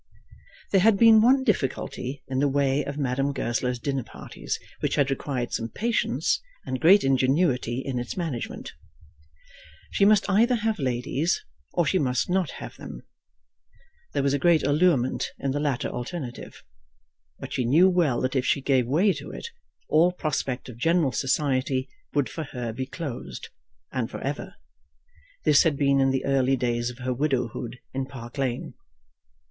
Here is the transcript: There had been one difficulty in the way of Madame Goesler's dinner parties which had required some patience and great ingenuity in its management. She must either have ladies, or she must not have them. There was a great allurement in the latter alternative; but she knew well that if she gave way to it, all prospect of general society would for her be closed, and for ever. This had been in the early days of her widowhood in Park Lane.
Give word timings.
There 0.71 0.81
had 0.81 0.97
been 0.97 1.21
one 1.21 1.43
difficulty 1.43 2.23
in 2.27 2.39
the 2.39 2.47
way 2.47 2.83
of 2.83 2.97
Madame 2.97 3.33
Goesler's 3.33 3.77
dinner 3.77 4.01
parties 4.01 4.59
which 4.79 4.95
had 4.95 5.11
required 5.11 5.53
some 5.53 5.69
patience 5.69 6.41
and 6.65 6.81
great 6.81 7.03
ingenuity 7.03 7.83
in 7.85 7.99
its 7.99 8.17
management. 8.17 8.73
She 9.91 10.03
must 10.03 10.27
either 10.27 10.55
have 10.55 10.79
ladies, 10.79 11.45
or 11.73 11.85
she 11.85 11.99
must 11.99 12.31
not 12.31 12.49
have 12.49 12.77
them. 12.77 13.03
There 14.13 14.23
was 14.23 14.33
a 14.33 14.39
great 14.39 14.63
allurement 14.65 15.33
in 15.37 15.51
the 15.51 15.59
latter 15.59 15.87
alternative; 15.89 16.63
but 17.37 17.53
she 17.53 17.63
knew 17.63 17.87
well 17.87 18.21
that 18.21 18.35
if 18.35 18.43
she 18.43 18.59
gave 18.59 18.87
way 18.87 19.13
to 19.13 19.29
it, 19.29 19.49
all 19.87 20.11
prospect 20.11 20.67
of 20.67 20.77
general 20.79 21.11
society 21.11 21.87
would 22.15 22.27
for 22.27 22.45
her 22.45 22.73
be 22.73 22.87
closed, 22.87 23.49
and 23.91 24.09
for 24.09 24.19
ever. 24.21 24.55
This 25.45 25.61
had 25.61 25.77
been 25.77 25.99
in 25.99 26.09
the 26.09 26.25
early 26.25 26.55
days 26.55 26.89
of 26.89 26.97
her 26.97 27.13
widowhood 27.13 27.77
in 27.93 28.07
Park 28.07 28.39
Lane. 28.39 28.73